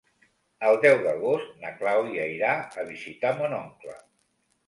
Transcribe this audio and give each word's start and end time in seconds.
El 0.69 0.77
deu 0.85 1.01
d'agost 1.07 1.51
na 1.65 1.73
Clàudia 1.81 2.25
irà 2.37 2.55
a 2.85 2.85
visitar 2.87 3.35
mon 3.43 3.57
oncle. 3.59 3.97